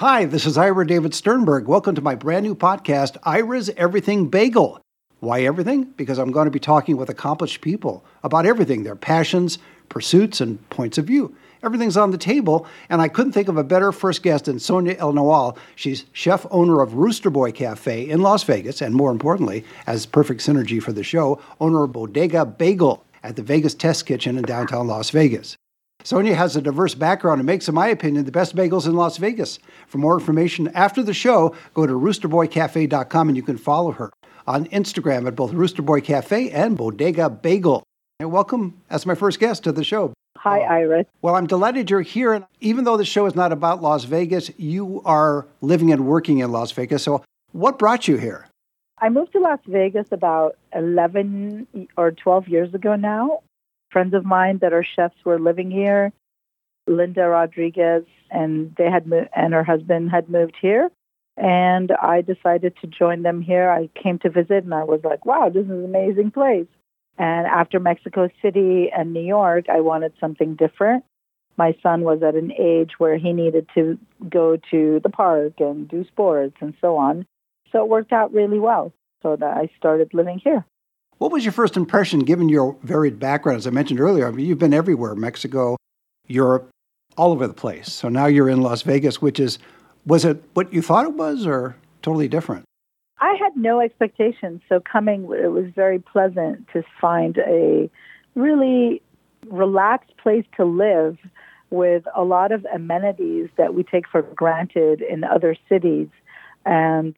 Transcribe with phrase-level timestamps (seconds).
[0.00, 1.68] Hi, this is Ira David Sternberg.
[1.68, 4.80] Welcome to my brand new podcast, Ira's Everything Bagel.
[5.18, 5.92] Why everything?
[5.94, 9.58] Because I'm going to be talking with accomplished people about everything their passions,
[9.90, 11.36] pursuits, and points of view.
[11.62, 14.96] Everything's on the table, and I couldn't think of a better first guest than Sonia
[14.98, 15.58] El Nawal.
[15.76, 20.40] She's chef owner of Rooster Boy Cafe in Las Vegas, and more importantly, as perfect
[20.40, 24.86] synergy for the show, owner of Bodega Bagel at the Vegas Test Kitchen in downtown
[24.86, 25.58] Las Vegas.
[26.02, 29.18] Sonia has a diverse background and makes, in my opinion, the best bagels in Las
[29.18, 29.58] Vegas.
[29.86, 34.10] For more information after the show, go to roosterboycafe.com and you can follow her
[34.46, 37.82] on Instagram at both Rooster Boy Cafe and Bodega Bagel.
[38.18, 40.12] And welcome as my first guest to the show.
[40.38, 41.06] Hi, uh, Iris.
[41.20, 42.32] Well, I'm delighted you're here.
[42.32, 46.38] And even though the show is not about Las Vegas, you are living and working
[46.38, 47.02] in Las Vegas.
[47.02, 47.22] So,
[47.52, 48.46] what brought you here?
[48.98, 53.40] I moved to Las Vegas about 11 or 12 years ago now.
[53.90, 56.12] Friends of mine that are chefs were living here.
[56.86, 60.90] Linda Rodriguez and they had mo- and her husband had moved here
[61.36, 63.70] and I decided to join them here.
[63.70, 66.66] I came to visit and I was like, wow, this is an amazing place.
[67.18, 71.04] And after Mexico City and New York, I wanted something different.
[71.56, 75.88] My son was at an age where he needed to go to the park and
[75.88, 77.26] do sports and so on.
[77.72, 80.64] So it worked out really well so that I started living here.
[81.20, 83.58] What was your first impression given your varied background?
[83.58, 85.76] As I mentioned earlier, I mean, you've been everywhere Mexico,
[86.28, 86.70] Europe,
[87.18, 87.92] all over the place.
[87.92, 89.58] So now you're in Las Vegas, which is
[90.06, 92.64] was it what you thought it was or totally different?
[93.18, 94.62] I had no expectations.
[94.66, 97.90] So coming, it was very pleasant to find a
[98.34, 99.02] really
[99.46, 101.18] relaxed place to live
[101.68, 106.08] with a lot of amenities that we take for granted in other cities.
[106.64, 107.14] And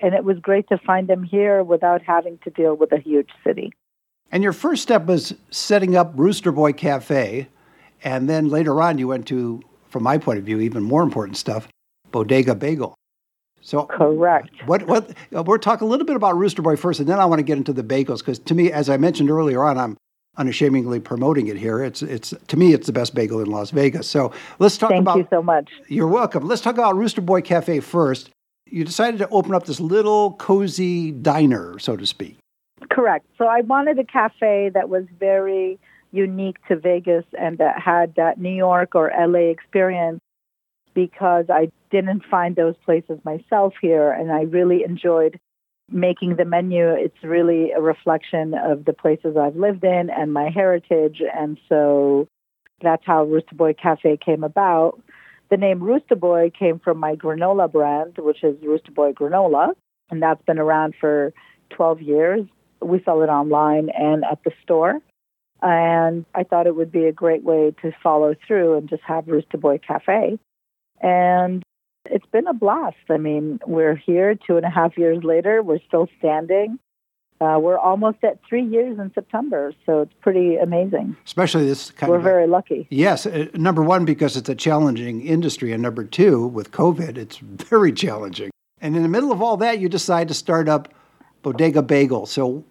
[0.00, 3.30] and it was great to find them here without having to deal with a huge
[3.44, 3.72] city.
[4.30, 7.48] And your first step was setting up Rooster Boy Cafe,
[8.02, 11.36] and then later on you went to, from my point of view, even more important
[11.36, 11.68] stuff,
[12.10, 12.94] Bodega Bagel.
[13.60, 14.50] So correct.
[14.66, 15.14] What what
[15.46, 17.56] we're talking a little bit about Rooster Boy first, and then I want to get
[17.56, 19.96] into the bagels because to me, as I mentioned earlier on, I'm
[20.36, 21.82] unashamedly promoting it here.
[21.82, 24.06] It's it's to me, it's the best bagel in Las Vegas.
[24.06, 25.14] So let's talk Thank about.
[25.14, 25.70] Thank you so much.
[25.88, 26.46] You're welcome.
[26.46, 28.30] Let's talk about Rooster Boy Cafe first.
[28.66, 32.38] You decided to open up this little cozy diner, so to speak.
[32.90, 33.26] Correct.
[33.38, 35.78] So I wanted a cafe that was very
[36.12, 40.20] unique to Vegas and that had that New York or LA experience
[40.94, 45.38] because I didn't find those places myself here and I really enjoyed
[45.90, 46.88] making the menu.
[46.88, 52.28] It's really a reflection of the places I've lived in and my heritage and so
[52.80, 55.00] that's how Rooster Boy Cafe came about.
[55.54, 59.68] The name Rooster Boy came from my granola brand, which is Rooster Boy Granola,
[60.10, 61.32] and that's been around for
[61.70, 62.44] 12 years.
[62.82, 64.98] We sell it online and at the store.
[65.62, 69.28] And I thought it would be a great way to follow through and just have
[69.28, 70.40] Rooster Boy Cafe.
[71.00, 71.62] And
[72.06, 72.96] it's been a blast.
[73.08, 75.62] I mean, we're here two and a half years later.
[75.62, 76.80] We're still standing.
[77.40, 81.16] Uh, we're almost at three years in September, so it's pretty amazing.
[81.26, 82.22] Especially this kind we're of.
[82.22, 82.86] We're very lucky.
[82.90, 87.38] Yes, uh, number one because it's a challenging industry, and number two, with COVID, it's
[87.38, 88.50] very challenging.
[88.80, 90.94] And in the middle of all that, you decide to start up
[91.42, 92.26] Bodega Bagel.
[92.26, 92.64] So,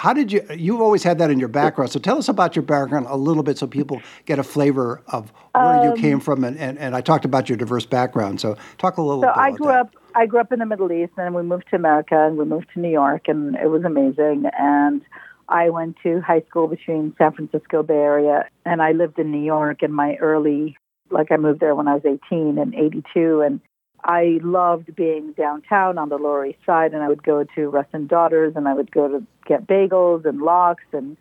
[0.00, 2.62] how did you you've always had that in your background so tell us about your
[2.62, 6.42] background a little bit so people get a flavor of where um, you came from
[6.42, 9.36] and, and, and i talked about your diverse background so talk a little so bit
[9.36, 9.80] i grew that.
[9.80, 12.46] up i grew up in the middle east and we moved to america and we
[12.46, 15.02] moved to new york and it was amazing and
[15.50, 19.44] i went to high school between san francisco bay area and i lived in new
[19.44, 20.78] york in my early
[21.10, 23.60] like i moved there when i was 18 and 82 and
[24.04, 27.86] I loved being downtown on the Lower East Side, and I would go to Russ
[27.92, 31.16] and Daughters, and I would go to get bagels and lox and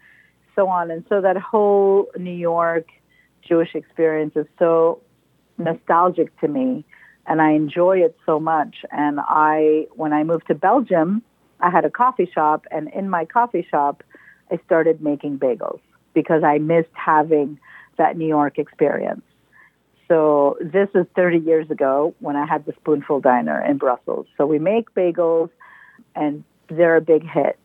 [0.55, 0.91] so on.
[0.91, 2.87] And so that whole New York
[3.47, 5.01] Jewish experience is so
[5.57, 6.85] nostalgic to me,
[7.27, 8.77] and I enjoy it so much.
[8.91, 11.21] And I, when I moved to Belgium,
[11.59, 14.03] I had a coffee shop, and in my coffee shop,
[14.51, 15.81] I started making bagels
[16.13, 17.59] because I missed having
[17.97, 19.21] that New York experience.
[20.09, 24.25] So this is 30 years ago when I had the Spoonful Diner in Brussels.
[24.37, 25.51] So we make bagels
[26.15, 27.59] and they're a big hit.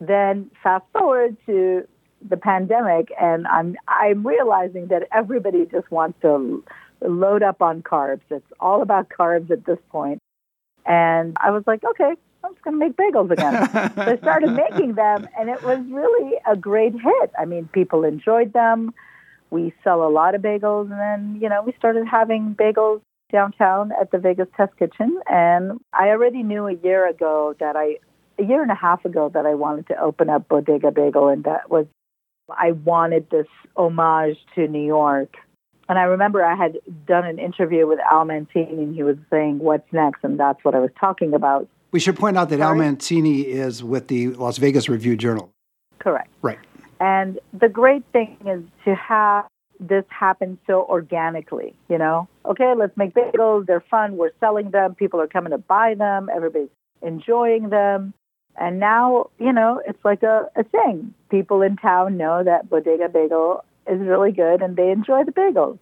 [0.00, 1.86] Then fast forward to
[2.28, 6.62] the pandemic and I'm I'm realizing that everybody just wants to
[7.00, 8.20] load up on carbs.
[8.30, 10.18] It's all about carbs at this point.
[10.84, 12.12] And I was like, okay,
[12.42, 13.94] I'm just going to make bagels again.
[13.94, 17.30] so I started making them and it was really a great hit.
[17.38, 18.92] I mean, people enjoyed them
[19.50, 23.00] we sell a lot of bagels and then, you know, we started having bagels
[23.32, 27.98] downtown at the Vegas Test Kitchen and I already knew a year ago that I
[28.38, 31.44] a year and a half ago that I wanted to open up Bodega Bagel and
[31.44, 31.86] that was
[32.50, 35.36] I wanted this homage to New York
[35.90, 39.58] And I remember I had done an interview with Al Mancini, and he was saying,
[39.58, 41.68] "What's next?" And that's what I was talking about.
[41.90, 42.78] We should point out that Al Sorry?
[42.78, 45.50] Mancini is with the Las Vegas Review Journal.
[45.98, 46.30] Correct.
[46.42, 46.60] Right.
[47.00, 49.46] And the great thing is to have
[49.80, 52.28] this happen so organically, you know?
[52.44, 53.66] Okay, let's make bagels.
[53.66, 54.18] They're fun.
[54.18, 54.94] We're selling them.
[54.94, 56.28] People are coming to buy them.
[56.34, 56.68] Everybody's
[57.00, 58.12] enjoying them.
[58.56, 61.14] And now, you know, it's like a, a thing.
[61.30, 65.78] People in town know that Bodega Bagel is really good and they enjoy the bagels.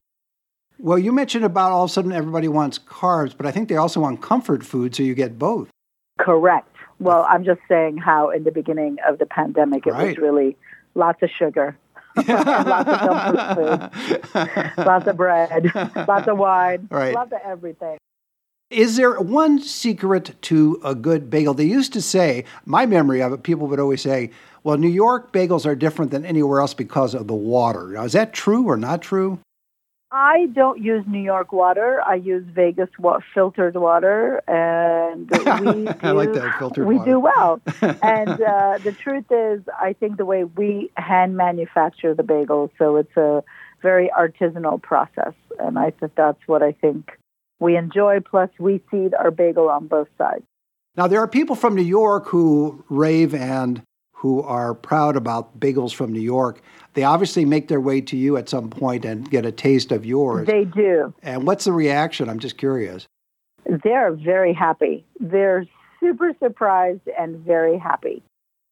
[0.79, 3.76] Well, you mentioned about all of a sudden everybody wants carbs, but I think they
[3.76, 5.69] also want comfort food, so you get both.
[6.20, 6.69] Correct.
[7.00, 10.09] Well, I'm just saying how in the beginning of the pandemic it Right.
[10.09, 10.56] was really
[10.94, 11.76] lots of sugar,
[12.17, 15.70] lots of comfort food, lots of bread,
[16.08, 17.14] lots of wine, Right.
[17.14, 17.99] lots of everything.
[18.70, 21.55] Is there one secret to a good bagel?
[21.55, 24.31] They used to say, my memory of it, people would always say,
[24.62, 27.93] well, New York bagels are different than anywhere else because of the water.
[27.93, 29.38] Now, is that true or not true?
[30.10, 32.00] I don't use New York water.
[32.05, 37.10] I use Vegas wa- filtered water, and we do, I like that, filtered we water.
[37.10, 37.60] do well.
[38.02, 42.96] and uh, the truth is, I think the way we hand manufacture the bagels, so
[42.96, 43.44] it's a
[43.82, 47.10] very artisanal process, and I think that's what I think
[47.60, 48.20] we enjoy.
[48.20, 50.44] Plus, we seed our bagel on both sides.
[50.96, 53.82] Now, there are people from New York who rave and
[54.14, 56.60] who are proud about bagels from New York.
[56.98, 60.04] They obviously make their way to you at some point and get a taste of
[60.04, 60.48] yours.
[60.48, 61.14] They do.
[61.22, 62.28] and what's the reaction?
[62.28, 63.06] I'm just curious.
[63.84, 65.04] They're very happy.
[65.20, 65.64] They're
[66.00, 68.24] super surprised and very happy.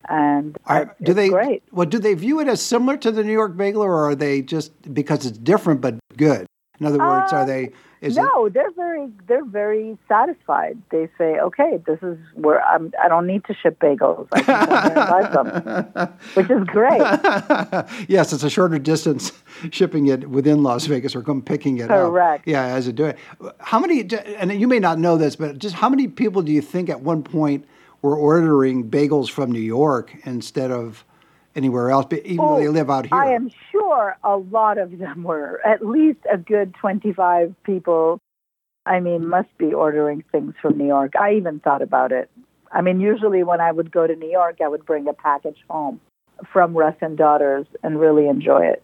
[0.08, 1.28] And Are, do they?
[1.28, 1.62] great.
[1.70, 4.42] Well, do they view it as similar to the New York bagel, or are they
[4.42, 6.46] just because it's different but good?
[6.80, 7.70] In other words, Uh, are they?
[8.02, 8.20] Is it?
[8.20, 10.76] no, they're very they're very satisfied.
[10.90, 12.92] They say, "Okay, this is where I'm.
[13.02, 14.28] I don't need to ship bagels.
[14.32, 17.00] I can come here and buy some," which is great.
[18.08, 19.32] yes, it's a shorter distance
[19.70, 22.10] shipping it within Las Vegas or come picking it up.
[22.10, 22.46] Correct.
[22.46, 23.18] Yeah, as it do it.
[23.60, 24.06] How many?
[24.36, 27.00] And you may not know this, but just how many people do you think at
[27.00, 27.64] one point
[28.02, 31.05] were ordering bagels from New York instead of
[31.56, 33.18] anywhere else, but even though they Oh, live out here?
[33.18, 38.20] I am sure a lot of them were at least a good twenty five people.
[38.84, 41.14] I mean, must be ordering things from New York.
[41.18, 42.30] I even thought about it.
[42.70, 45.58] I mean, usually when I would go to New York, I would bring a package
[45.68, 46.00] home
[46.52, 48.82] from Russ and Daughters and really enjoy it.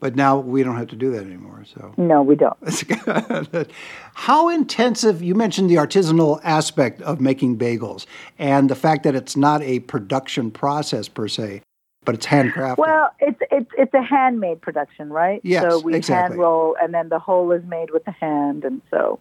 [0.00, 1.62] But now we don't have to do that anymore.
[1.64, 1.94] So.
[1.96, 2.56] No, we don't.
[4.14, 8.06] How intensive, you mentioned the artisanal aspect of making bagels
[8.36, 11.62] and the fact that it's not a production process per se,
[12.04, 12.78] but it's handcrafted.
[12.78, 15.40] Well, it's it's it's a handmade production, right?
[15.44, 16.36] Yes, So we exactly.
[16.36, 19.20] hand roll, and then the hole is made with the hand, and so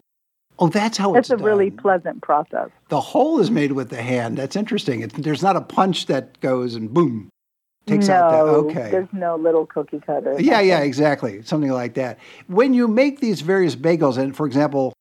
[0.59, 2.69] oh, that's how it's it's a really pleasant process.
[2.89, 4.37] The hole is made with the hand.
[4.37, 5.01] That's interesting.
[5.01, 7.29] It, there's not a punch that goes and boom,
[7.85, 8.51] takes no, out the.
[8.51, 8.91] Okay.
[8.91, 10.35] there's no little cookie cutter.
[10.39, 11.41] Yeah, yeah, exactly.
[11.43, 12.19] Something like that.
[12.47, 14.93] When you make these various bagels, and for example,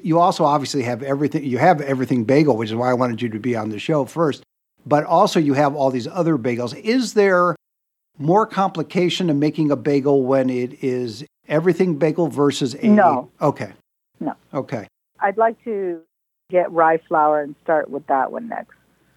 [0.00, 3.28] you also obviously have everything, you have everything bagel, which is why I wanted you
[3.30, 4.44] to be on the show first,
[4.86, 6.74] but also you have all these other bagels.
[6.80, 7.56] Is there
[8.18, 12.86] more complication in making a bagel when it is everything bagel versus a.
[12.88, 13.30] No.
[13.40, 13.72] Okay.
[14.20, 14.34] No.
[14.52, 14.86] Okay.
[15.20, 16.00] I'd like to
[16.50, 18.72] get rye flour and start with that one next.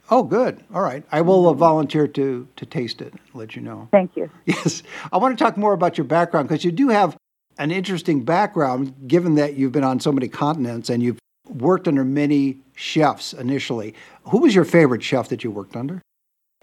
[0.10, 0.62] Oh, good.
[0.74, 1.04] All right.
[1.12, 1.50] I will Mm-hmm.
[1.50, 3.88] uh, volunteer to, to taste it, let you know.
[3.92, 4.30] Thank you.
[4.46, 4.84] Yes.
[5.12, 7.16] I want to talk more about your background because you do have
[7.58, 12.04] an interesting background given that you've been on so many continents and you've worked under
[12.04, 13.94] many chefs initially.
[14.24, 16.02] Who was your favorite chef that you worked under?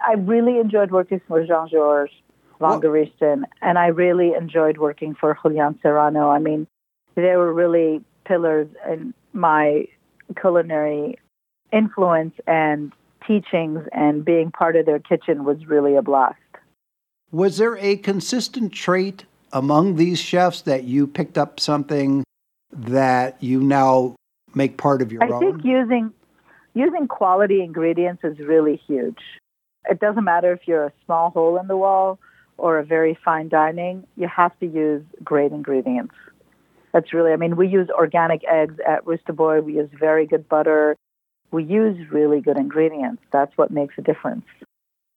[0.05, 2.15] I really enjoyed working for Jean Georges
[2.61, 6.29] Vongerichten, and I really enjoyed working for Julian Serrano.
[6.29, 6.67] I mean,
[7.15, 9.87] they were really pillars in my
[10.41, 11.19] culinary
[11.73, 12.93] influence and
[13.27, 16.37] teachings, and being part of their kitchen was really a blast.
[17.31, 22.25] Was there a consistent trait among these chefs that you picked up something
[22.73, 24.15] that you now
[24.55, 25.41] make part of your I own?
[25.41, 26.13] think using
[26.75, 29.19] using quality ingredients is really huge.
[29.89, 32.19] It doesn't matter if you're a small hole in the wall
[32.57, 36.15] or a very fine dining, you have to use great ingredients.
[36.93, 39.61] That's really, I mean, we use organic eggs at Rooster Boy.
[39.61, 40.97] We use very good butter.
[41.53, 43.23] We use really good ingredients.
[43.33, 44.45] That's what makes a difference.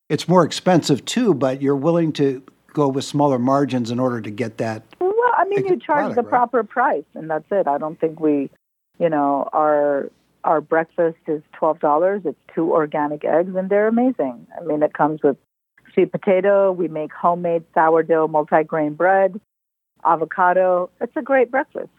[0.08, 4.30] it's more expensive too, but you're willing to go with smaller margins in order to
[4.30, 4.82] get that.
[5.00, 6.30] Well, I mean, you charge product, the right?
[6.30, 7.66] proper price, and that's it.
[7.66, 8.50] I don't think we,
[8.98, 10.10] you know, our
[10.44, 12.22] our breakfast is twelve dollars.
[12.24, 14.46] It's two organic eggs, and they're amazing.
[14.60, 15.36] I mean, it comes with
[15.94, 16.72] sweet potato.
[16.72, 19.40] We make homemade sourdough multigrain bread,
[20.04, 20.90] avocado.
[21.00, 21.90] It's a great breakfast.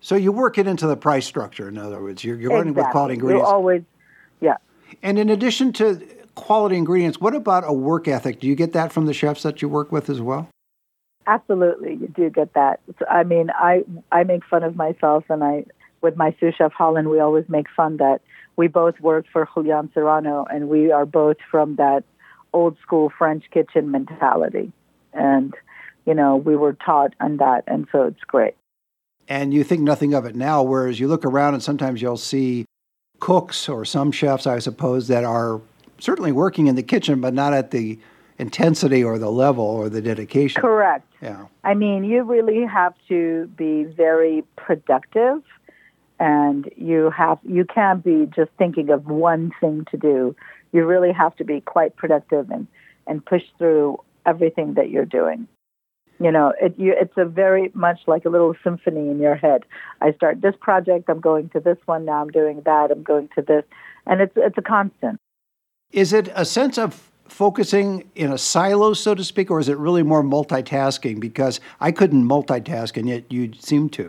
[0.00, 1.68] So you work it into the price structure.
[1.68, 3.32] In other words, you're, you're running with quality Exactly.
[3.34, 3.50] You ingredients.
[3.50, 3.82] always,
[4.40, 4.56] yeah.
[5.02, 8.40] And in addition to quality ingredients, what about a work ethic?
[8.40, 10.48] Do you get that from the chefs that you work with as well?
[11.26, 12.80] Absolutely, you do get that.
[13.10, 15.64] I mean, I I make fun of myself, and I
[16.04, 18.20] with my sous chef Holland, we always make fun that
[18.56, 22.04] we both work for Julian Serrano, and we are both from that
[22.52, 24.70] old school French kitchen mentality,
[25.12, 25.54] and
[26.06, 28.54] you know we were taught on that, and so it's great.
[29.26, 32.66] And you think nothing of it now, whereas you look around and sometimes you'll see
[33.18, 35.62] cooks or some chefs, I suppose, that are
[35.98, 37.98] certainly working in the kitchen, but not at the
[38.38, 40.60] intensity or the level or the dedication.
[40.60, 41.10] Correct.
[41.22, 41.46] Yeah.
[41.62, 45.42] I mean, you really have to be very productive
[46.20, 50.34] and you have you can't be just thinking of one thing to do.
[50.72, 52.66] You really have to be quite productive and
[53.06, 55.46] and push through everything that you're doing.
[56.20, 59.64] You know, it, you, it's a very much like a little symphony in your head.
[60.00, 63.28] I start this project, I'm going to this one, now I'm doing that, I'm going
[63.34, 63.64] to this,
[64.06, 65.18] and it's it's a constant.
[65.90, 69.76] Is it a sense of focusing in a silo, so to speak, or is it
[69.76, 71.18] really more multitasking?
[71.20, 74.08] Because I couldn't multitask, and yet you seem to.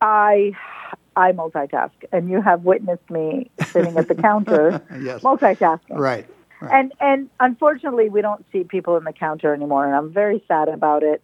[0.00, 0.52] I
[1.16, 5.22] I multitask, and you have witnessed me sitting at the counter yes.
[5.22, 5.98] multitasking.
[5.98, 6.26] Right.
[6.60, 6.72] right.
[6.72, 10.68] And and unfortunately, we don't see people in the counter anymore, and I'm very sad
[10.68, 11.22] about it.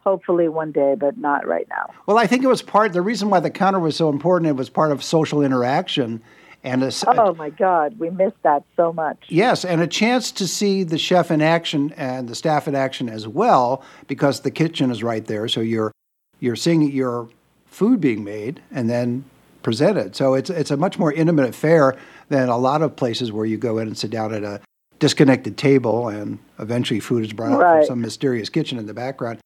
[0.00, 1.90] Hopefully, one day, but not right now.
[2.06, 2.92] Well, I think it was part.
[2.92, 6.22] The reason why the counter was so important, it was part of social interaction
[6.64, 9.26] and a, oh my God, we missed that so much.
[9.28, 13.10] Yes, and a chance to see the chef in action and the staff in action
[13.10, 15.46] as well, because the kitchen is right there.
[15.46, 15.92] So you're
[16.40, 17.28] you're seeing your
[17.74, 19.24] food being made and then
[19.62, 20.14] presented.
[20.14, 21.96] So it's it's a much more intimate affair
[22.28, 24.60] than a lot of places where you go in and sit down at a
[25.00, 27.80] disconnected table and eventually food is brought right.
[27.80, 29.40] up from some mysterious kitchen in the background.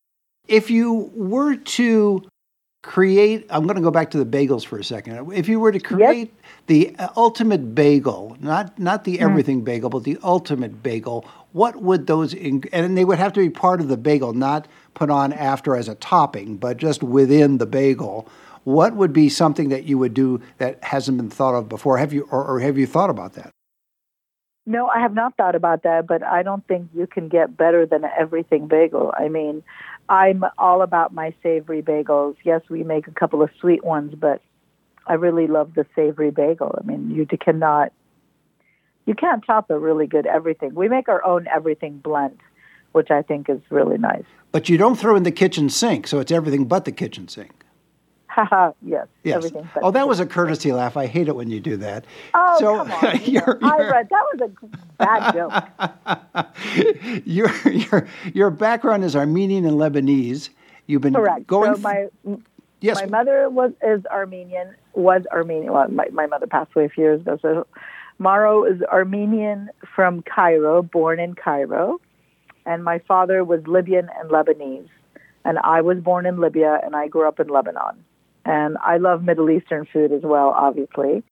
[0.47, 2.28] If you were to
[2.82, 5.73] create i'm going to go back to the bagels for a second if you were
[5.73, 6.66] to create yep.
[6.68, 9.20] the ultimate bagel not not the mm.
[9.20, 9.64] everything mm.
[9.64, 11.25] bagel but the ultimate bagel
[11.58, 15.10] what would those and they would have to be part of the bagel not put
[15.10, 18.28] on after as a topping but just within the bagel
[18.62, 22.12] what would be something that you would do that hasn't been thought of before have
[22.12, 23.50] you or, or have you thought about that
[24.66, 27.86] no, I have not thought about that, but I don't think you can get better
[27.86, 29.14] than an everything bagel.
[29.16, 29.62] I mean,
[30.10, 32.36] I'm all about my savory bagels.
[32.44, 34.42] Yes, we make a couple of sweet ones, but
[35.06, 36.78] I really love the savory bagel.
[36.78, 37.94] I mean, you cannot,
[39.08, 40.74] you can't top a really good everything.
[40.74, 42.38] We make our own everything blend,
[42.92, 44.26] which I think is really nice.
[44.52, 47.64] But you don't throw in the kitchen sink, so it's everything but the kitchen sink.
[48.36, 49.36] yes, yes.
[49.36, 50.98] Everything oh, that was a courtesy laugh.
[50.98, 52.04] I hate it when you do that.
[52.34, 53.20] Oh, so, come on.
[53.24, 54.50] you're, you're, Ira, that was a
[54.98, 57.22] bad joke.
[57.26, 60.50] your, your, your background is Armenian and Lebanese.
[60.86, 61.46] You've been Correct.
[61.46, 61.76] going...
[61.76, 62.08] So my,
[62.82, 63.00] yes.
[63.00, 65.72] my mother was is Armenian, was Armenian.
[65.72, 67.38] Well, my, my mother passed away a few years ago.
[67.40, 67.66] So
[68.18, 72.00] Maro is Armenian from Cairo, born in Cairo.
[72.66, 74.88] And my father was Libyan and Lebanese.
[75.44, 78.04] And I was born in Libya, and I grew up in Lebanon.
[78.44, 81.22] And I love Middle Eastern food as well, obviously.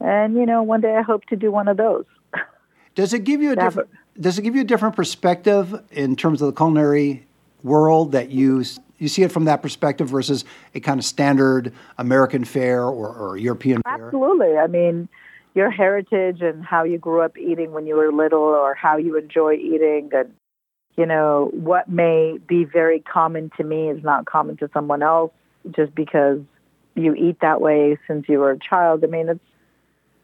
[0.00, 2.04] And you know, one day I hope to do one of those.
[2.94, 6.42] Does it give you a different does it give you a different perspective in terms
[6.42, 7.24] of the culinary
[7.62, 8.64] world that you
[8.98, 10.44] you see it from that perspective versus
[10.74, 14.06] a kind of standard American fare or, or European fare?
[14.06, 14.58] Absolutely.
[14.58, 15.08] I mean,
[15.54, 19.16] your heritage and how you grew up eating when you were little or how you
[19.16, 20.32] enjoy eating and
[20.96, 25.32] you know what may be very common to me is not common to someone else
[25.70, 26.40] just because
[26.94, 29.04] you eat that way since you were a child.
[29.04, 29.40] I mean, it's,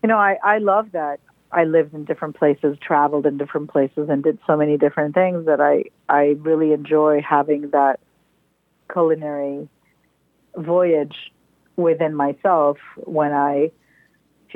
[0.02, 1.20] you know, I, I love that.
[1.52, 5.46] I lived in different places, traveled in different places, and did so many different things
[5.46, 8.00] that I, I really enjoy having that
[8.92, 9.68] culinary
[10.56, 11.32] voyage
[11.76, 13.70] within myself when I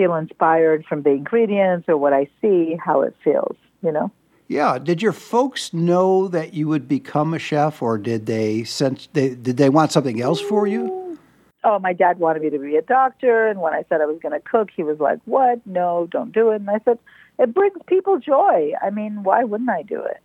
[0.00, 4.10] feel inspired from the ingredients or what I see, how it feels, you know?
[4.48, 4.78] Yeah.
[4.78, 9.34] Did your folks know that you would become a chef, or did they sense they,
[9.34, 11.18] did they want something else for you?
[11.64, 14.18] Oh, my dad wanted me to be a doctor, and when I said I was
[14.22, 15.60] going to cook, he was like, "What?
[15.66, 16.98] No, don't do it." And I said,
[17.38, 18.72] "It brings people joy.
[18.82, 20.22] I mean, why wouldn't I do it?"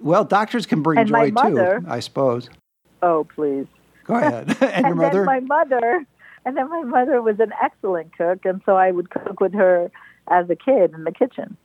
[0.00, 2.50] Well, doctors can bring and joy mother, too, I suppose.
[3.00, 3.66] Oh, please.
[4.04, 4.48] Go ahead.
[4.60, 5.24] and, and your mother?
[5.24, 6.04] Then my mother,
[6.44, 9.90] and then my mother was an excellent cook, and so I would cook with her
[10.30, 11.56] as a kid in the kitchen.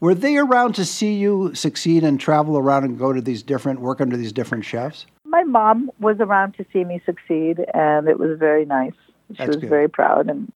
[0.00, 3.80] Were they around to see you succeed and travel around and go to these different,
[3.80, 5.06] work under these different chefs?
[5.24, 8.92] My mom was around to see me succeed, and it was very nice.
[9.30, 9.70] She that's was good.
[9.70, 10.52] very proud, and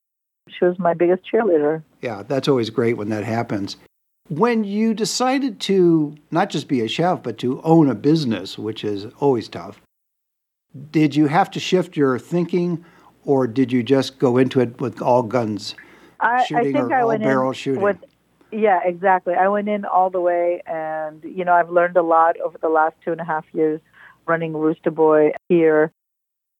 [0.47, 1.81] she was my biggest cheerleader.
[2.01, 3.77] Yeah, that's always great when that happens.
[4.29, 8.83] When you decided to not just be a chef, but to own a business, which
[8.83, 9.81] is always tough,
[10.91, 12.85] did you have to shift your thinking,
[13.25, 15.75] or did you just go into it with all guns
[16.19, 17.81] I, shooting I think or I all went barrel in shooting?
[17.81, 17.97] With,
[18.51, 19.33] yeah, exactly.
[19.33, 22.69] I went in all the way, and you know, I've learned a lot over the
[22.69, 23.79] last two and a half years
[24.27, 25.91] running Rooster Boy here.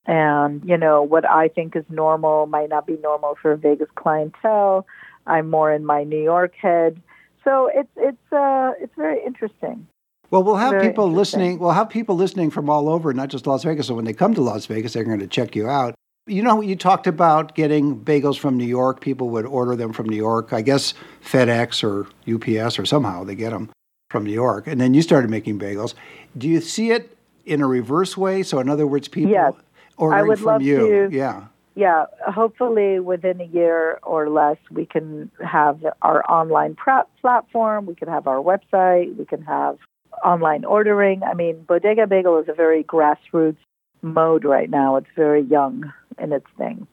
[0.06, 3.90] And, you know, what I think is normal might not be normal for a Vegas
[3.96, 4.88] clientele.
[5.28, 7.00] I'm more in my New York head.
[7.44, 9.88] So it's it's uh it's very interesting.
[10.32, 11.60] Well, we'll have people listening.
[11.60, 13.88] We'll have people listening from all over, not just Las Vegas.
[13.88, 15.94] So when they come to Las Vegas, they're going to check you out.
[16.28, 19.02] You know, you talked about getting bagels from New York.
[19.02, 20.54] People would order them from New York.
[20.54, 23.72] I guess FedEx or UPS or somehow they get them
[24.12, 24.68] from New York.
[24.68, 25.96] And then you started making bagels.
[26.38, 28.44] Do you see it in a reverse way?
[28.44, 29.54] So, in other words, people yes.
[29.98, 31.10] ordering I would from love you.
[31.10, 31.46] To, yeah.
[31.74, 32.06] Yeah.
[32.28, 37.88] Hopefully, within a year or less, we can have our online prep platform.
[37.88, 39.16] We can have our website.
[39.18, 39.80] We can have
[40.24, 41.24] online ordering.
[41.24, 43.58] I mean, Bodega Bagel is a very grassroots
[44.02, 44.96] mode right now.
[44.96, 46.88] It's very young in its thing.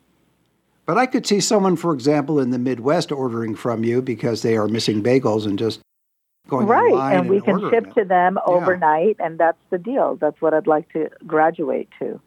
[0.87, 4.57] But I could see someone, for example, in the Midwest ordering from you because they
[4.57, 5.81] are missing bagels and just
[6.49, 7.95] going right, and we can ship it.
[7.95, 8.55] to them Yeah.
[8.55, 10.17] overnight, and that's the deal.
[10.17, 12.19] That's what I'd like to graduate to.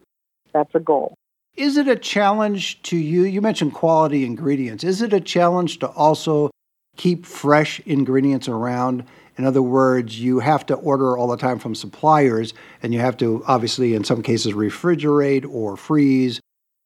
[0.54, 1.16] That's a goal.
[1.58, 3.24] Is it a challenge to you?
[3.24, 4.84] You mentioned quality ingredients.
[4.84, 6.52] Is it a challenge to also
[6.98, 9.06] keep fresh ingredients around?
[9.38, 13.18] In other words, you have to order all the time from suppliers, and you have
[13.18, 16.40] to obviously, in some cases, refrigerate or freeze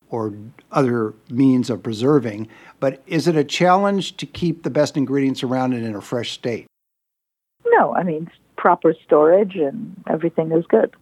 [0.09, 0.33] or
[0.71, 2.47] other means of preserving.
[2.79, 6.31] But is it a challenge to keep the best ingredients around and in a fresh
[6.31, 6.67] state?
[7.65, 10.95] No, I mean proper storage and everything is good.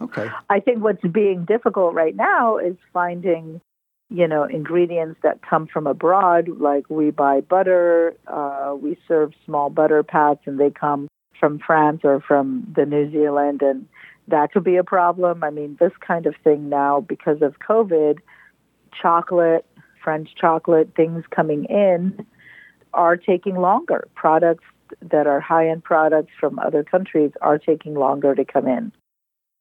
[0.00, 0.28] Okay.
[0.48, 3.60] I think what's being difficult right now is finding,
[4.10, 6.48] you know, ingredients that come from abroad.
[6.58, 12.00] Like we buy butter, uh, we serve small butter pats, and they come from France
[12.04, 13.86] or from the New Zealand, and
[14.28, 15.42] that could be a problem.
[15.42, 18.18] I mean, this kind of thing now because of COVID,
[19.00, 19.64] chocolate,
[20.02, 22.26] French chocolate, things coming in
[22.92, 24.08] are taking longer.
[24.14, 24.64] Products
[25.00, 28.92] that are high-end products from other countries are taking longer to come in.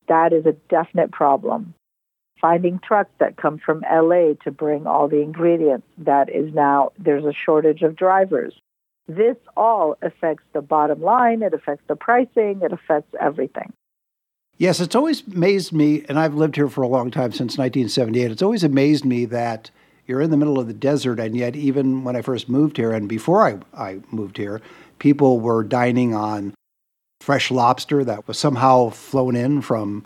[0.07, 1.75] That is a definite problem.
[2.41, 7.25] Finding trucks that come from LA to bring all the ingredients, that is now, there's
[7.25, 8.53] a shortage of drivers.
[9.08, 13.73] This all affects the bottom line, it affects the pricing, it affects everything.
[14.58, 18.32] Yes, it's always amazed me, and I've lived here for a long time since 1978.
[18.32, 19.71] It's always amazed me that
[20.06, 22.91] you're in the middle of the desert, and yet, even when I first moved here
[22.91, 24.62] and before I, I moved here,
[24.99, 26.54] people were dining on
[27.21, 30.04] fresh lobster that was somehow flown in from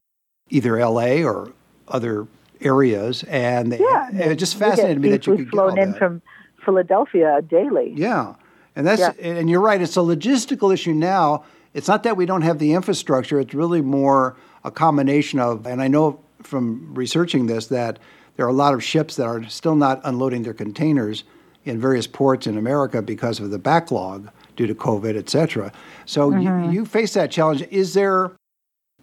[0.50, 1.52] either LA or
[1.88, 2.28] other
[2.62, 3.24] areas.
[3.24, 6.00] And they, Yeah, it just fascinated me that you could flown in that.
[6.00, 6.22] from
[6.64, 7.94] Philadelphia daily.
[7.96, 8.36] Yeah.
[8.76, 9.12] And that's Yeah.
[9.22, 11.44] and you're right, it's a logistical issue now.
[11.74, 15.82] It's not that we don't have the infrastructure, it's really more a combination of and
[15.82, 18.00] I know from researching this that
[18.36, 21.24] there are a lot of ships that are still not unloading their containers
[21.66, 25.72] in various ports in America because of the backlog due to COVID, et cetera.
[26.06, 26.72] So you, mm-hmm.
[26.72, 27.64] you face that challenge.
[27.72, 28.32] Is there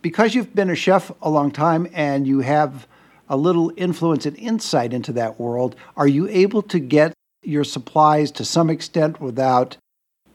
[0.03, 2.87] because you've been a chef a long time and you have
[3.29, 8.31] a little influence and insight into that world, are you able to get your supplies
[8.33, 9.77] to some extent without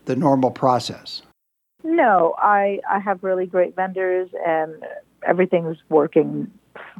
[0.05, 1.21] the normal process?
[1.83, 4.73] No, I, I have really great vendors and
[5.27, 6.49] everything's working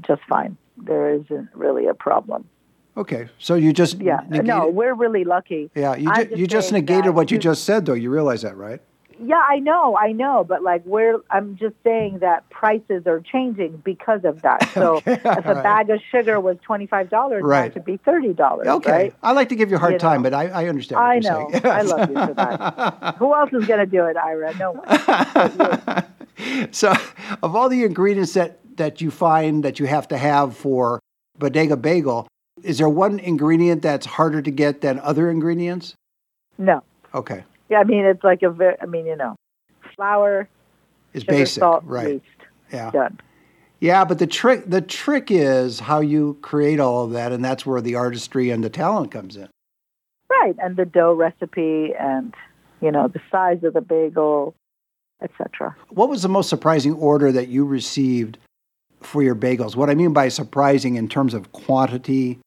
[0.06, 0.58] just fine.
[0.78, 2.48] There isn't really a problem.
[2.98, 5.70] Okay, so you just Yeah, negated- no, we're really lucky.
[5.76, 7.94] yeah, you, ju- just you just negated what you just said, though.
[7.94, 8.82] You realize that, right?
[9.24, 13.82] Yeah, I know, I know, but like we're I'm just saying that prices are changing
[13.86, 14.70] because of that.
[14.74, 15.64] So Okay, if a right.
[15.64, 17.68] bag of sugar was twenty five dollars, Right.
[17.68, 18.68] it could be thirty dollars.
[18.68, 19.14] Okay, Right?
[19.24, 20.30] I like to give you a hard You time, know.
[20.30, 21.00] but I, I understand.
[21.00, 21.50] What I know.
[21.64, 23.16] I love you for that.
[23.20, 24.54] Who else is going to do it, Ira?
[24.58, 26.04] No one.
[26.72, 26.94] so,
[27.42, 31.00] of all the ingredients that, that you find that you have to have for
[31.38, 32.28] bodega bagel,
[32.64, 35.96] is there one ingredient that's harder to get than other ingredients?
[36.58, 36.84] No.
[37.14, 38.76] Okay, Yeah, I mean it's like a very.
[38.82, 39.36] I mean you know,
[39.96, 40.48] flour,
[41.14, 42.14] is sugar, basic, salt, right?
[42.14, 42.26] yeast,
[42.72, 43.20] Yeah, done.
[43.80, 44.06] yeah.
[44.06, 47.82] But the trick the trick is how you create all of that, and that's where
[47.82, 49.50] the artistry and the talent comes in.
[50.30, 52.34] Right, and the dough recipe, and
[52.82, 54.54] you know the size of the bagel,
[55.22, 55.76] etc.
[55.90, 58.38] What was the most surprising order that you received
[59.02, 59.76] for your bagels?
[59.76, 62.40] What I mean by surprising in terms of quantity,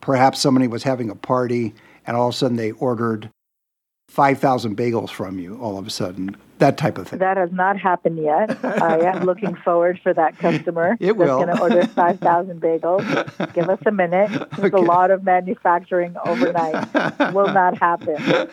[0.00, 1.74] perhaps somebody was having a party
[2.06, 3.30] and all of a sudden they ordered
[4.14, 7.18] 5,000 bagels from you all of a sudden, that type of thing.
[7.18, 8.64] That has not happened yet.
[8.64, 13.52] I am looking forward for that customer It that's going to order 5,000 bagels.
[13.54, 14.30] Give us a minute.
[14.56, 14.76] There's Okay.
[14.76, 17.34] a lot of manufacturing overnight.
[17.34, 18.48] Will not happen.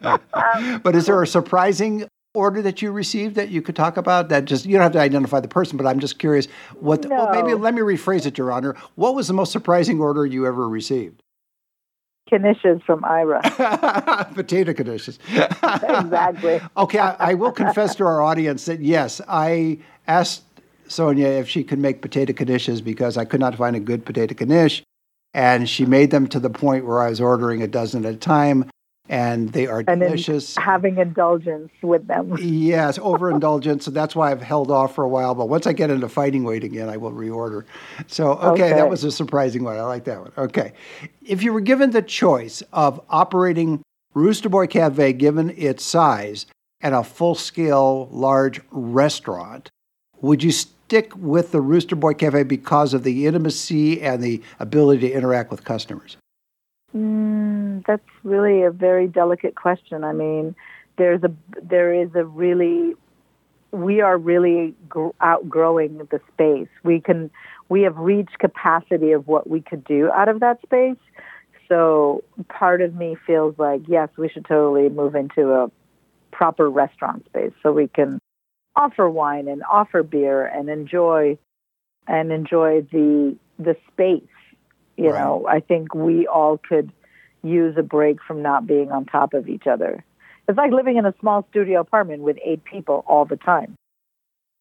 [0.82, 4.46] but is there a surprising order that you received that you could talk about that
[4.46, 6.46] just you don't have to identify the person but i'm just curious
[6.78, 9.98] what the, well, maybe let me rephrase it your honor what was the most surprising
[9.98, 11.22] order you ever received
[12.30, 13.40] Knishes from Ira.
[14.34, 15.18] potato knishes
[16.00, 16.60] Exactly.
[16.76, 20.42] okay I, I will confess to our audience that yes i asked
[20.88, 24.34] Sonia if she could make potato knishes because I could not find a good potato
[24.44, 24.82] knish.
[25.34, 28.16] And she made them to the point where I was ordering a dozen at a
[28.16, 28.70] time
[29.08, 30.54] and they are and delicious.
[30.56, 32.36] having indulgence with them.
[32.40, 33.84] yes, overindulgence.
[33.84, 35.34] So that's why I've held off for a while.
[35.34, 37.64] But once I get into fighting weight again, I will reorder.
[38.06, 39.76] So, okay, okay, that was a surprising one.
[39.76, 40.32] I like that one.
[40.36, 40.72] Okay.
[41.24, 43.82] If you were given the choice of operating
[44.14, 46.46] Rooster Boy Cafe, given its size,
[46.80, 49.70] and a full scale large restaurant,
[50.20, 55.08] would you stick with the Rooster Boy Cafe because of the intimacy and the ability
[55.08, 56.16] to interact with customers?
[56.96, 60.04] Mm, that's really a very delicate question.
[60.04, 60.54] I mean,
[60.96, 62.94] there's a there is a really
[63.70, 66.68] we are really gr- outgrowing the space.
[66.84, 67.30] We can
[67.68, 70.96] we have reached capacity of what we could do out of that space.
[71.68, 75.70] So part of me feels like yes, we should totally move into a
[76.32, 78.18] proper restaurant space so we can
[78.76, 81.36] offer wine and offer beer and enjoy
[82.06, 84.22] and enjoy the the space
[84.98, 85.20] you right.
[85.22, 86.92] know, I think we all could
[87.42, 90.04] use a break from not being on top of each other.
[90.48, 93.74] It's like living in a small studio apartment with eight people all the time.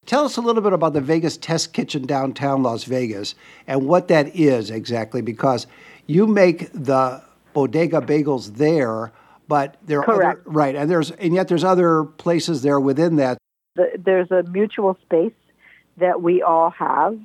[0.05, 4.07] Tell us a little bit about the Vegas Test Kitchen downtown Las Vegas and what
[4.07, 5.67] that is exactly, because
[6.05, 7.21] you make the
[7.53, 9.11] bodega bagels there,
[9.47, 10.41] but there are Correct.
[10.41, 13.37] other right, and there's and yet there's other places there within that.
[13.75, 15.33] The, there's a mutual space
[15.97, 17.19] that we all have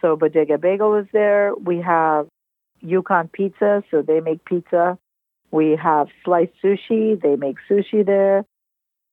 [0.00, 1.54] so Bodega Bagel is there.
[1.54, 2.26] We have
[2.80, 4.98] Yukon Pizza, so they make pizza.
[5.50, 7.20] We have Sliced Sushi.
[7.20, 8.44] They make sushi there.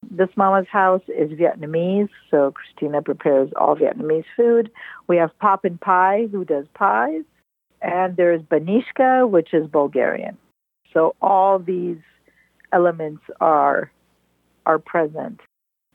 [0.08, 4.70] This Mama's house is Vietnamese, so Christina prepares all Vietnamese food.
[5.08, 7.24] We have Pop and Pie, who does pies.
[7.82, 10.36] And there's Banishka, which is Bulgarian.
[10.92, 11.98] So all these
[12.72, 13.90] elements are
[14.66, 15.40] are present.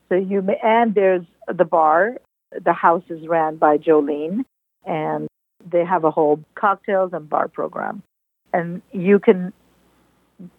[0.09, 2.17] So you may, and there's the bar.
[2.63, 4.43] The house is ran by Jolene,
[4.85, 5.27] and
[5.71, 8.03] they have a whole cocktails and bar program.
[8.53, 9.53] And you can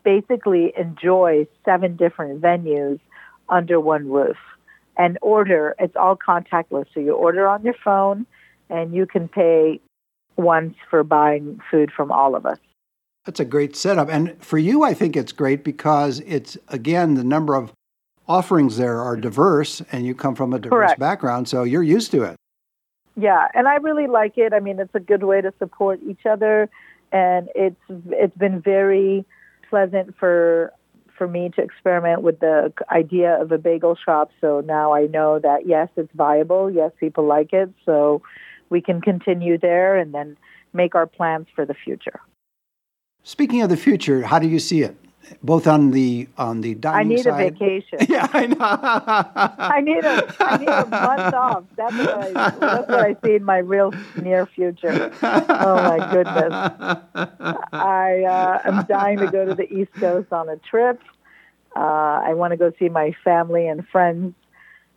[0.02, 3.00] basically enjoy seven different venues
[3.48, 4.36] under one roof
[4.96, 5.74] and order.
[5.78, 6.86] It's all contactless.
[6.94, 8.26] So you order on your phone
[8.70, 9.80] and you can pay
[10.36, 12.58] once for buying food from all of us.
[13.24, 14.08] That's a great setup.
[14.10, 17.72] And for you, I think it's great because it's, again, the number of
[18.28, 21.00] offerings there are diverse and you come from a diverse Correct.
[21.00, 21.48] background.
[21.48, 22.36] So you're used to it.
[23.16, 24.52] Yeah, and I really like it.
[24.52, 26.68] I mean, it's a good way to support each other,
[27.12, 29.24] and it's it's been very
[29.70, 30.72] pleasant for
[31.16, 34.30] for me to experiment with the idea of a bagel shop.
[34.40, 36.70] So now I know that yes, it's viable.
[36.70, 37.70] Yes, people like it.
[37.84, 38.22] So
[38.68, 40.36] we can continue there and then
[40.72, 42.20] make our plans for the future.
[43.22, 44.96] Speaking of the future, how do you see it?
[45.42, 47.46] Both on the on the dining I need side.
[47.46, 47.98] a vacation.
[48.08, 48.56] Yeah, I know.
[48.60, 51.64] I need a I need a month off.
[51.76, 55.12] That's what I that's what I see in my real near future.
[55.22, 56.52] Oh my goodness!
[57.72, 61.00] I uh, am dying to go to the East Coast on a trip.
[61.76, 64.34] Uh, I want to go see my family and friends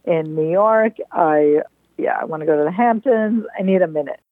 [0.06, 0.98] in New York.
[1.12, 1.62] I
[1.98, 3.46] yeah, I want to go to the Hamptons.
[3.58, 4.20] I need a minute.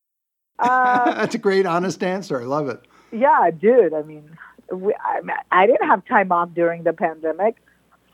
[0.57, 2.39] Uh, That's a great, honest answer.
[2.39, 2.79] I love it.
[3.11, 3.93] Yeah, dude.
[3.93, 4.37] I mean,
[4.71, 7.57] we, I, I didn't have time off during the pandemic.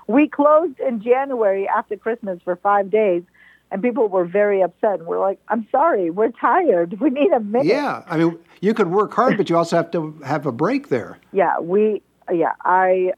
[0.07, 3.23] We closed in January after Christmas for five days,
[3.71, 4.99] and people were very upset.
[4.99, 6.99] And we're like, "I'm sorry, we're tired.
[6.99, 9.91] We need a minute." Yeah, I mean, you could work hard, but you also have
[9.91, 11.17] to have a break there.
[11.31, 12.01] Yeah, we.
[12.31, 13.13] Yeah, I.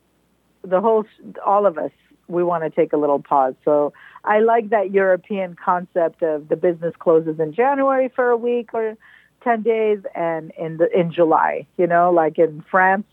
[0.65, 1.06] The whole,
[1.46, 1.91] all of us,
[2.28, 3.54] we want to take a little pause.
[3.65, 3.91] So
[4.24, 8.96] I like that European concept of the business closes in January for a week or
[9.43, 13.06] 10 days and in the in July, you know, like in France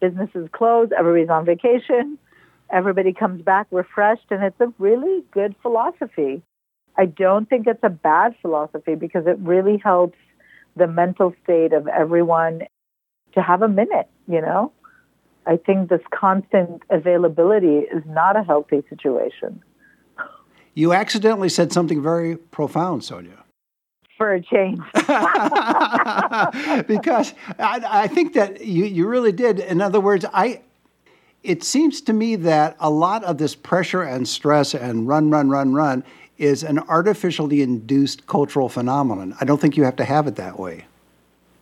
[0.00, 2.18] businesses close, everybody's on vacation,
[2.70, 6.42] everybody comes back refreshed, and it's a really good philosophy.
[6.96, 10.18] I don't think it's a bad philosophy because it really helps
[10.76, 12.62] the mental state of everyone
[13.34, 14.72] to have a minute, you know?
[15.46, 19.62] I think this constant availability is not a healthy situation.
[20.74, 23.44] You accidentally said something very profound, Sonia
[24.18, 24.80] for a change.
[26.86, 29.60] because I, I, think that you, you really did.
[29.60, 30.60] In other words, I
[31.42, 35.48] it seems to me that a lot of this pressure and stress and run, run,
[35.48, 36.04] run, run
[36.36, 39.34] is an artificially induced cultural phenomenon.
[39.40, 40.84] I don't think you have to have it that way.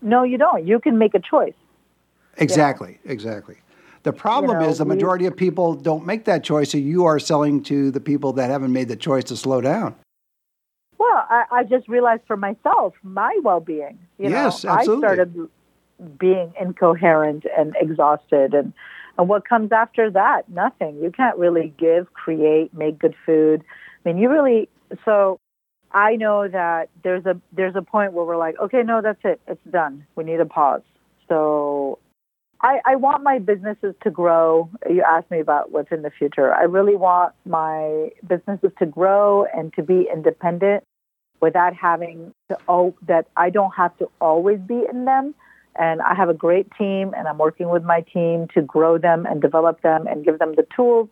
[0.03, 0.67] No, you don't.
[0.67, 1.55] You can make a choice.
[2.37, 3.13] Exactly, yeah.
[3.13, 3.57] exactly.
[4.03, 6.79] The problem you know, is the majority we, of people don't make that choice, so
[6.79, 9.95] you are selling to the people that haven't made the choice to slow down.
[10.99, 13.99] Well, I, I just realized for myself my well-being.
[14.19, 15.07] You yes, know, absolutely.
[15.07, 15.49] I started
[16.19, 18.73] being incoherent and exhausted, and
[19.19, 20.49] and what comes after that?
[20.49, 20.99] Nothing.
[21.03, 23.63] You can't really give, create, make good food.
[24.05, 24.69] I mean, you really.
[25.05, 25.39] So,
[25.93, 29.41] I know that there's a there's a point where we're like, okay, no, that's it,
[29.47, 30.07] it's done.
[30.17, 30.83] We need a pause.
[31.29, 31.99] So
[32.61, 34.71] I, I want my businesses to grow.
[34.89, 36.55] You asked me about what's in the future.
[36.55, 40.85] I really want my businesses to grow and to be independent
[41.41, 45.35] without having to oh that I don't have to always be in them.
[45.79, 49.27] And I have a great team and I'm working with my team to grow them
[49.27, 51.09] and develop them and give them the tools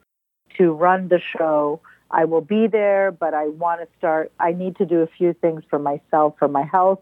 [0.57, 1.81] to run the show.
[2.11, 5.33] I will be there, but I want to start, I need to do a few
[5.35, 7.01] things for myself, for my health.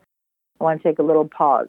[0.61, 1.69] I want to take a little pause.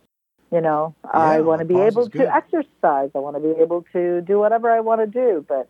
[0.52, 3.10] You know, Yeah, I want to be able to exercise.
[3.16, 5.44] I want to be able to do whatever I want to do.
[5.48, 5.68] But,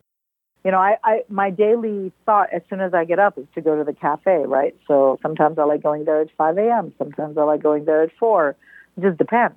[0.64, 3.60] you know, I, I my daily thought as soon as I get up is to
[3.60, 4.74] go to the cafe, right?
[4.88, 6.94] So sometimes I like going there at 5 a.m.
[6.96, 8.56] Sometimes I like going there at 4.
[8.96, 9.56] It just depends.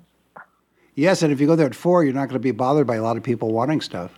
[0.95, 2.95] Yes, and if you go there at four, you're not going to be bothered by
[2.95, 4.17] a lot of people wanting stuff.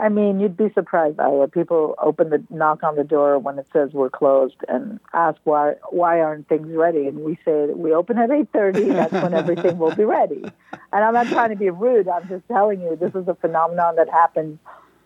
[0.00, 1.42] I mean, you'd be surprised, Ira.
[1.42, 5.40] Uh, people open the knock on the door when it says we're closed and ask
[5.42, 8.84] why why aren't things ready, and we say we open at eight thirty.
[8.84, 10.44] That's when everything will be ready.
[10.92, 12.08] And I'm not trying to be rude.
[12.08, 14.60] I'm just telling you this is a phenomenon that happens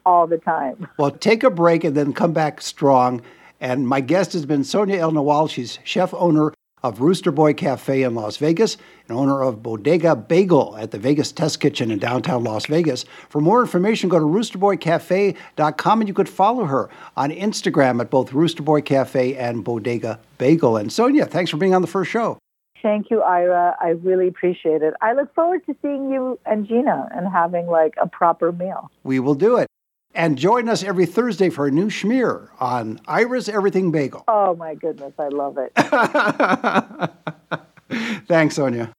[0.04, 0.88] all the time.
[0.98, 3.22] Well, take a break and then come back strong.
[3.60, 5.48] And my guest has been Sonia El Nawal.
[5.48, 8.76] She's chef owner of Rooster Boy Cafe in Las Vegas
[9.08, 13.04] and owner of Bodega Bagel at the Vegas Test Kitchen in downtown Las Vegas.
[13.28, 18.32] For more information, go to roosterboycafe.com and you could follow her on Instagram at both
[18.32, 20.76] Rooster Boy Cafe and Bodega Bagel.
[20.76, 22.38] And Sonia, thanks for being on the first show.
[22.82, 23.76] Thank you, Ira.
[23.80, 24.94] I really appreciate it.
[25.00, 28.90] I look forward to seeing you and Gina and having like a proper meal.
[29.04, 29.68] We will do it.
[30.14, 34.24] And join us every Thursday for a new schmear on Ira's Everything Bagel.
[34.28, 35.72] Oh my goodness, I love it.
[38.28, 38.92] Thanks, Sonia.